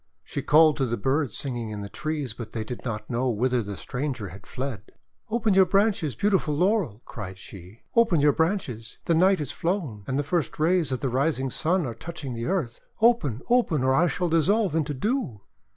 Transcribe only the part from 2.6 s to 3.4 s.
did not know